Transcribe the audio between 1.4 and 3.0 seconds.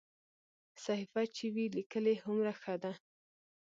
وي لیکلې هومره ښه ده.